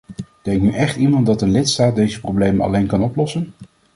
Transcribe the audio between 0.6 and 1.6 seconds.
nu echt iemand dat een